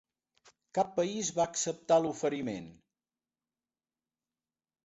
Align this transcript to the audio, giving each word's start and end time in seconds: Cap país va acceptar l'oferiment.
Cap 0.77 0.89
país 0.99 1.29
va 1.35 1.45
acceptar 1.51 1.99
l'oferiment. 2.05 2.73